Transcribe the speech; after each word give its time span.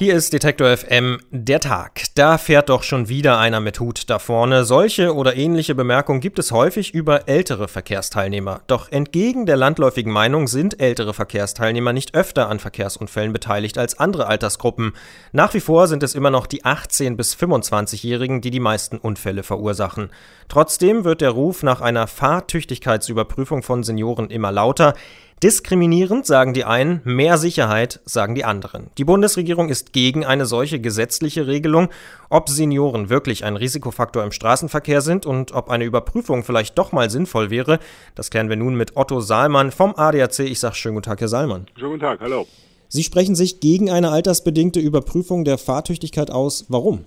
Hier 0.00 0.14
ist 0.14 0.32
Detektor 0.32 0.74
FM 0.74 1.20
der 1.30 1.60
Tag. 1.60 2.04
Da 2.14 2.38
fährt 2.38 2.70
doch 2.70 2.84
schon 2.84 3.10
wieder 3.10 3.38
einer 3.38 3.60
mit 3.60 3.80
Hut 3.80 4.08
da 4.08 4.18
vorne. 4.18 4.64
Solche 4.64 5.14
oder 5.14 5.36
ähnliche 5.36 5.74
Bemerkungen 5.74 6.20
gibt 6.20 6.38
es 6.38 6.52
häufig 6.52 6.94
über 6.94 7.28
ältere 7.28 7.68
Verkehrsteilnehmer. 7.68 8.62
Doch 8.66 8.90
entgegen 8.90 9.44
der 9.44 9.58
landläufigen 9.58 10.10
Meinung 10.10 10.48
sind 10.48 10.80
ältere 10.80 11.12
Verkehrsteilnehmer 11.12 11.92
nicht 11.92 12.14
öfter 12.14 12.48
an 12.48 12.60
Verkehrsunfällen 12.60 13.34
beteiligt 13.34 13.76
als 13.76 13.98
andere 13.98 14.26
Altersgruppen. 14.26 14.94
Nach 15.32 15.52
wie 15.52 15.60
vor 15.60 15.86
sind 15.86 16.02
es 16.02 16.14
immer 16.14 16.30
noch 16.30 16.46
die 16.46 16.64
18- 16.64 17.16
bis 17.16 17.36
25-Jährigen, 17.36 18.40
die 18.40 18.50
die 18.50 18.58
meisten 18.58 18.96
Unfälle 18.96 19.42
verursachen. 19.42 20.08
Trotzdem 20.48 21.04
wird 21.04 21.20
der 21.20 21.30
Ruf 21.32 21.62
nach 21.62 21.82
einer 21.82 22.06
Fahrtüchtigkeitsüberprüfung 22.06 23.62
von 23.62 23.82
Senioren 23.82 24.30
immer 24.30 24.50
lauter. 24.50 24.94
Diskriminierend 25.42 26.26
sagen 26.26 26.52
die 26.52 26.66
einen, 26.66 27.00
mehr 27.04 27.38
Sicherheit 27.38 28.00
sagen 28.04 28.34
die 28.34 28.44
anderen. 28.44 28.90
Die 28.98 29.04
Bundesregierung 29.04 29.70
ist 29.70 29.94
gegen 29.94 30.22
eine 30.22 30.44
solche 30.44 30.80
gesetzliche 30.80 31.46
Regelung. 31.46 31.88
Ob 32.28 32.50
Senioren 32.50 33.08
wirklich 33.08 33.42
ein 33.46 33.56
Risikofaktor 33.56 34.22
im 34.22 34.32
Straßenverkehr 34.32 35.00
sind 35.00 35.24
und 35.24 35.52
ob 35.52 35.70
eine 35.70 35.84
Überprüfung 35.84 36.44
vielleicht 36.44 36.76
doch 36.76 36.92
mal 36.92 37.08
sinnvoll 37.08 37.48
wäre, 37.48 37.78
das 38.14 38.28
klären 38.28 38.50
wir 38.50 38.56
nun 38.56 38.74
mit 38.74 38.98
Otto 38.98 39.22
Saalmann 39.22 39.70
vom 39.70 39.94
ADAC. 39.96 40.40
Ich 40.40 40.60
sage 40.60 40.74
schönen 40.74 40.96
guten 40.96 41.06
Tag, 41.06 41.22
Herr 41.22 41.28
Saalmann. 41.28 41.64
Schönen 41.74 41.92
guten 41.92 42.02
Tag, 42.02 42.20
hallo. 42.20 42.46
Sie 42.88 43.02
sprechen 43.02 43.34
sich 43.34 43.60
gegen 43.60 43.88
eine 43.88 44.10
altersbedingte 44.10 44.80
Überprüfung 44.80 45.46
der 45.46 45.56
Fahrtüchtigkeit 45.56 46.30
aus. 46.30 46.66
Warum? 46.68 47.06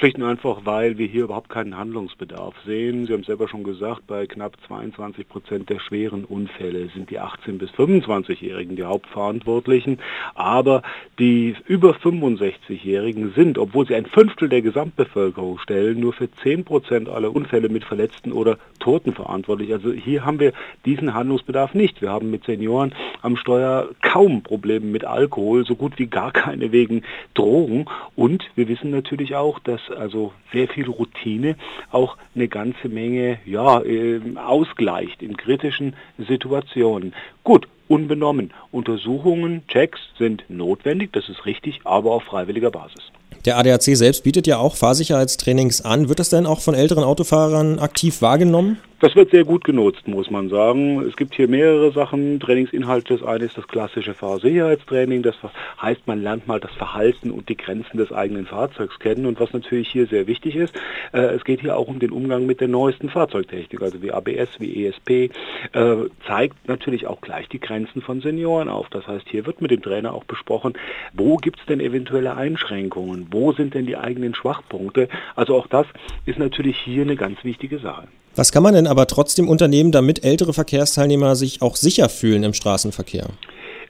Schlicht 0.00 0.16
und 0.16 0.24
einfach, 0.24 0.62
weil 0.64 0.96
wir 0.96 1.06
hier 1.06 1.24
überhaupt 1.24 1.50
keinen 1.50 1.76
Handlungsbedarf 1.76 2.54
sehen. 2.64 3.04
Sie 3.04 3.12
haben 3.12 3.22
selber 3.22 3.48
schon 3.48 3.64
gesagt, 3.64 4.06
bei 4.06 4.26
knapp 4.26 4.56
22 4.66 5.28
Prozent 5.28 5.68
der 5.68 5.78
schweren 5.78 6.24
Unfälle 6.24 6.88
sind 6.94 7.10
die 7.10 7.20
18- 7.20 7.58
bis 7.58 7.68
25-Jährigen 7.72 8.76
die 8.76 8.84
Hauptverantwortlichen. 8.84 9.98
Aber 10.34 10.80
die 11.18 11.54
über 11.66 11.90
65-Jährigen 11.90 13.34
sind, 13.36 13.58
obwohl 13.58 13.86
sie 13.86 13.94
ein 13.94 14.06
Fünftel 14.06 14.48
der 14.48 14.62
Gesamtbevölkerung 14.62 15.58
stellen, 15.58 16.00
nur 16.00 16.14
für 16.14 16.30
10 16.30 16.64
Prozent 16.64 17.10
aller 17.10 17.36
Unfälle 17.36 17.68
mit 17.68 17.84
Verletzten 17.84 18.32
oder 18.32 18.56
Toten 18.78 19.12
verantwortlich. 19.12 19.70
Also 19.70 19.92
hier 19.92 20.24
haben 20.24 20.40
wir 20.40 20.54
diesen 20.86 21.12
Handlungsbedarf 21.12 21.74
nicht. 21.74 22.00
Wir 22.00 22.08
haben 22.08 22.30
mit 22.30 22.44
Senioren 22.44 22.94
am 23.20 23.36
Steuer 23.36 23.90
kaum 24.00 24.42
Probleme 24.42 24.86
mit 24.86 25.04
Alkohol, 25.04 25.66
so 25.66 25.74
gut 25.74 25.98
wie 25.98 26.06
gar 26.06 26.32
keine 26.32 26.72
wegen 26.72 27.02
Drogen. 27.34 27.84
Und 28.16 28.48
wir 28.54 28.66
wissen 28.66 28.90
natürlich 28.90 29.36
auch, 29.36 29.58
dass 29.58 29.89
also 29.92 30.32
sehr 30.52 30.68
viel 30.68 30.88
Routine 30.88 31.56
auch 31.90 32.16
eine 32.34 32.48
ganze 32.48 32.88
Menge 32.88 33.38
ja, 33.44 33.80
äh, 33.82 34.20
ausgleicht 34.36 35.22
in 35.22 35.36
kritischen 35.36 35.94
Situationen. 36.18 37.14
Gut, 37.44 37.68
unbenommen. 37.88 38.52
Untersuchungen, 38.70 39.62
Checks 39.68 40.00
sind 40.18 40.44
notwendig, 40.48 41.12
das 41.12 41.28
ist 41.28 41.44
richtig, 41.44 41.80
aber 41.84 42.12
auf 42.12 42.22
freiwilliger 42.22 42.70
Basis. 42.70 43.02
Der 43.44 43.58
ADAC 43.58 43.96
selbst 43.96 44.22
bietet 44.22 44.46
ja 44.46 44.58
auch 44.58 44.76
Fahrsicherheitstrainings 44.76 45.82
an. 45.82 46.08
Wird 46.08 46.18
das 46.18 46.28
denn 46.28 46.46
auch 46.46 46.60
von 46.60 46.74
älteren 46.74 47.04
Autofahrern 47.04 47.78
aktiv 47.78 48.22
wahrgenommen? 48.22 48.78
Das 49.00 49.16
wird 49.16 49.30
sehr 49.30 49.44
gut 49.44 49.64
genutzt, 49.64 50.06
muss 50.06 50.30
man 50.30 50.50
sagen. 50.50 51.00
Es 51.08 51.16
gibt 51.16 51.34
hier 51.34 51.48
mehrere 51.48 51.90
Sachen, 51.90 52.38
Trainingsinhalte. 52.38 53.16
Das 53.16 53.26
eine 53.26 53.46
ist 53.46 53.56
das 53.56 53.66
klassische 53.66 54.12
Fahrsicherheitstraining. 54.12 55.22
Das 55.22 55.36
heißt, 55.80 56.06
man 56.06 56.22
lernt 56.22 56.46
mal 56.46 56.60
das 56.60 56.72
Verhalten 56.72 57.30
und 57.30 57.48
die 57.48 57.56
Grenzen 57.56 57.96
des 57.96 58.12
eigenen 58.12 58.44
Fahrzeugs 58.44 58.98
kennen. 58.98 59.24
Und 59.24 59.40
was 59.40 59.54
natürlich 59.54 59.88
hier 59.88 60.06
sehr 60.06 60.26
wichtig 60.26 60.54
ist, 60.54 60.78
äh, 61.14 61.20
es 61.20 61.44
geht 61.44 61.62
hier 61.62 61.78
auch 61.78 61.88
um 61.88 61.98
den 61.98 62.10
Umgang 62.10 62.44
mit 62.44 62.60
der 62.60 62.68
neuesten 62.68 63.08
Fahrzeugtechnik, 63.08 63.80
also 63.80 64.02
wie 64.02 64.12
ABS, 64.12 64.60
wie 64.60 64.84
ESP, 64.84 65.30
äh, 65.72 65.96
zeigt 66.26 66.68
natürlich 66.68 67.06
auch 67.06 67.22
gleich 67.22 67.48
die 67.48 67.58
Grenzen 67.58 68.02
von 68.02 68.20
Senioren 68.20 68.68
auf. 68.68 68.90
Das 68.90 69.06
heißt, 69.06 69.30
hier 69.30 69.46
wird 69.46 69.62
mit 69.62 69.70
dem 69.70 69.80
Trainer 69.80 70.12
auch 70.12 70.24
besprochen, 70.24 70.74
wo 71.14 71.38
gibt 71.38 71.58
es 71.58 71.64
denn 71.64 71.80
eventuelle 71.80 72.36
Einschränkungen, 72.36 73.28
wo 73.30 73.52
sind 73.52 73.72
denn 73.72 73.86
die 73.86 73.96
eigenen 73.96 74.34
Schwachpunkte. 74.34 75.08
Also 75.36 75.56
auch 75.56 75.68
das 75.68 75.86
ist 76.26 76.38
natürlich 76.38 76.76
hier 76.76 77.00
eine 77.00 77.16
ganz 77.16 77.42
wichtige 77.44 77.78
Sache. 77.78 78.06
Was 78.36 78.52
kann 78.52 78.62
man 78.62 78.74
denn 78.74 78.86
aber 78.86 79.06
trotzdem 79.06 79.48
unternehmen, 79.48 79.92
damit 79.92 80.24
ältere 80.24 80.52
Verkehrsteilnehmer 80.52 81.34
sich 81.36 81.62
auch 81.62 81.76
sicher 81.76 82.08
fühlen 82.08 82.44
im 82.44 82.54
Straßenverkehr? 82.54 83.26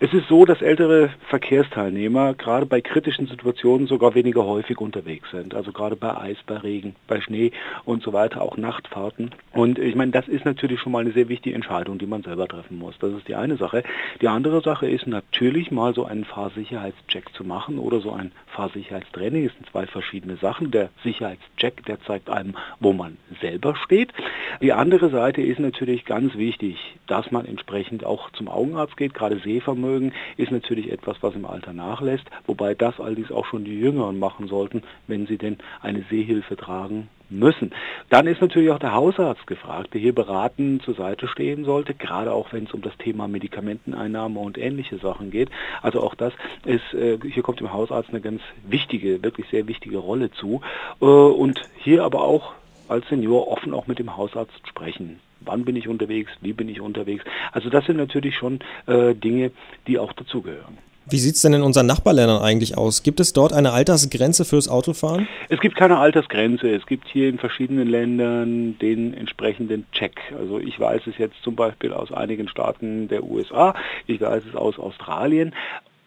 Es 0.02 0.14
ist 0.14 0.28
so, 0.28 0.46
dass 0.46 0.62
ältere 0.62 1.10
Verkehrsteilnehmer 1.28 2.32
gerade 2.32 2.64
bei 2.64 2.80
kritischen 2.80 3.26
Situationen 3.26 3.86
sogar 3.86 4.14
weniger 4.14 4.46
häufig 4.46 4.78
unterwegs 4.80 5.30
sind. 5.30 5.54
Also 5.54 5.72
gerade 5.72 5.94
bei 5.94 6.16
Eis, 6.16 6.38
bei 6.46 6.56
Regen, 6.56 6.96
bei 7.06 7.20
Schnee 7.20 7.52
und 7.84 8.02
so 8.02 8.14
weiter, 8.14 8.40
auch 8.40 8.56
Nachtfahrten. 8.56 9.32
Und 9.52 9.78
ich 9.78 9.94
meine, 9.94 10.10
das 10.10 10.26
ist 10.26 10.46
natürlich 10.46 10.80
schon 10.80 10.92
mal 10.92 11.00
eine 11.00 11.12
sehr 11.12 11.28
wichtige 11.28 11.54
Entscheidung, 11.54 11.98
die 11.98 12.06
man 12.06 12.22
selber 12.22 12.48
treffen 12.48 12.78
muss. 12.78 12.98
Das 12.98 13.12
ist 13.12 13.28
die 13.28 13.34
eine 13.34 13.58
Sache. 13.58 13.82
Die 14.22 14.28
andere 14.28 14.62
Sache 14.62 14.88
ist 14.88 15.06
natürlich 15.06 15.70
mal 15.70 15.92
so 15.92 16.06
einen 16.06 16.24
Fahrsicherheitscheck 16.24 17.34
zu 17.34 17.44
machen 17.44 17.78
oder 17.78 18.00
so 18.00 18.10
ein 18.10 18.32
Fahrsicherheitstraining. 18.46 19.48
Das 19.48 19.54
sind 19.54 19.68
zwei 19.70 19.86
verschiedene 19.86 20.36
Sachen. 20.36 20.70
Der 20.70 20.88
Sicherheitscheck, 21.04 21.84
der 21.84 22.00
zeigt 22.04 22.30
einem, 22.30 22.54
wo 22.78 22.94
man 22.94 23.18
selber 23.42 23.76
steht. 23.76 24.14
Die 24.62 24.72
andere 24.72 25.10
Seite 25.10 25.42
ist 25.42 25.60
natürlich 25.60 26.06
ganz 26.06 26.38
wichtig, 26.38 26.78
dass 27.06 27.30
man 27.30 27.44
entsprechend 27.44 28.02
auch 28.06 28.30
zum 28.30 28.48
Augenarzt 28.48 28.96
geht. 28.96 29.12
Gerade 29.12 29.38
Sehvermögen 29.40 29.89
ist 30.36 30.50
natürlich 30.50 30.90
etwas, 30.90 31.16
was 31.20 31.34
im 31.34 31.46
Alter 31.46 31.72
nachlässt, 31.72 32.24
wobei 32.46 32.74
das 32.74 33.00
allerdings 33.00 33.30
auch 33.30 33.46
schon 33.46 33.64
die 33.64 33.78
Jüngeren 33.78 34.18
machen 34.18 34.48
sollten, 34.48 34.82
wenn 35.06 35.26
sie 35.26 35.38
denn 35.38 35.58
eine 35.82 36.04
Sehhilfe 36.10 36.56
tragen 36.56 37.08
müssen. 37.30 37.72
Dann 38.08 38.26
ist 38.26 38.40
natürlich 38.40 38.70
auch 38.70 38.78
der 38.78 38.94
Hausarzt 38.94 39.46
gefragt, 39.46 39.94
der 39.94 40.00
hier 40.00 40.14
beraten 40.14 40.80
zur 40.80 40.94
Seite 40.94 41.28
stehen 41.28 41.64
sollte, 41.64 41.94
gerade 41.94 42.32
auch 42.32 42.52
wenn 42.52 42.64
es 42.64 42.74
um 42.74 42.82
das 42.82 42.96
Thema 42.98 43.28
Medikamenteneinnahme 43.28 44.40
und 44.40 44.58
ähnliche 44.58 44.98
Sachen 44.98 45.30
geht. 45.30 45.48
Also 45.82 46.00
auch 46.02 46.14
das 46.14 46.32
ist, 46.64 46.92
äh, 46.94 47.18
hier 47.22 47.42
kommt 47.42 47.60
dem 47.60 47.72
Hausarzt 47.72 48.10
eine 48.10 48.20
ganz 48.20 48.42
wichtige, 48.66 49.22
wirklich 49.22 49.46
sehr 49.50 49.66
wichtige 49.68 49.98
Rolle 49.98 50.30
zu. 50.32 50.60
Äh, 51.00 51.04
und 51.04 51.60
hier 51.78 52.04
aber 52.04 52.22
auch 52.22 52.54
als 52.88 53.08
Senior 53.08 53.48
offen 53.48 53.72
auch 53.72 53.86
mit 53.86 53.98
dem 53.98 54.16
Hausarzt 54.16 54.66
sprechen. 54.66 55.20
Wann 55.40 55.64
bin 55.64 55.76
ich 55.76 55.88
unterwegs? 55.88 56.30
Wie 56.40 56.52
bin 56.52 56.68
ich 56.68 56.80
unterwegs? 56.80 57.24
Also 57.52 57.70
das 57.70 57.84
sind 57.86 57.96
natürlich 57.96 58.36
schon 58.36 58.60
äh, 58.86 59.14
Dinge, 59.14 59.50
die 59.86 59.98
auch 59.98 60.12
dazugehören. 60.12 60.78
Wie 61.10 61.18
sieht 61.18 61.34
es 61.34 61.42
denn 61.42 61.54
in 61.54 61.62
unseren 61.62 61.86
Nachbarländern 61.86 62.40
eigentlich 62.40 62.78
aus? 62.78 63.02
Gibt 63.02 63.18
es 63.18 63.32
dort 63.32 63.52
eine 63.52 63.72
Altersgrenze 63.72 64.44
fürs 64.44 64.68
Autofahren? 64.68 65.26
Es 65.48 65.58
gibt 65.58 65.74
keine 65.74 65.98
Altersgrenze. 65.98 66.68
Es 66.70 66.86
gibt 66.86 67.08
hier 67.08 67.28
in 67.28 67.38
verschiedenen 67.38 67.88
Ländern 67.88 68.78
den 68.78 69.14
entsprechenden 69.14 69.86
Check. 69.90 70.20
Also 70.38 70.60
ich 70.60 70.78
weiß 70.78 71.08
es 71.08 71.18
jetzt 71.18 71.42
zum 71.42 71.56
Beispiel 71.56 71.92
aus 71.92 72.12
einigen 72.12 72.48
Staaten 72.48 73.08
der 73.08 73.24
USA, 73.24 73.74
ich 74.06 74.20
weiß 74.20 74.44
es 74.48 74.54
aus 74.54 74.78
Australien. 74.78 75.52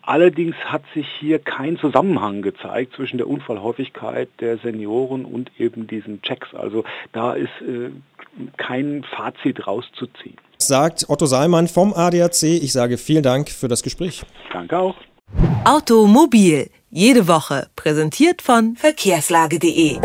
Allerdings 0.05 0.55
hat 0.65 0.83
sich 0.93 1.07
hier 1.19 1.39
kein 1.39 1.77
Zusammenhang 1.77 2.41
gezeigt 2.41 2.93
zwischen 2.93 3.17
der 3.17 3.27
Unfallhäufigkeit 3.27 4.29
der 4.41 4.57
Senioren 4.57 5.23
und 5.23 5.49
eben 5.57 5.87
diesen 5.87 6.21
Checks. 6.21 6.53
Also 6.53 6.83
da 7.13 7.33
ist 7.33 7.61
äh, 7.61 7.89
kein 8.57 9.05
Fazit 9.15 9.67
rauszuziehen. 9.67 10.37
Sagt 10.57 11.09
Otto 11.09 11.25
Seimann 11.25 11.67
vom 11.67 11.93
ADAC. 11.93 12.43
Ich 12.43 12.71
sage 12.73 12.97
vielen 12.97 13.23
Dank 13.23 13.49
für 13.49 13.67
das 13.67 13.83
Gespräch. 13.83 14.23
Danke 14.51 14.77
auch. 14.77 14.95
Automobil, 15.65 16.69
jede 16.89 17.27
Woche, 17.27 17.67
präsentiert 17.75 18.41
von 18.41 18.75
verkehrslage.de. 18.75 19.99